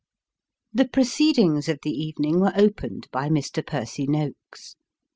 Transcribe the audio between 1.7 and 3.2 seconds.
the evening were opened